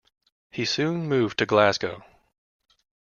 [0.49, 2.03] He soon moved to Glasgow.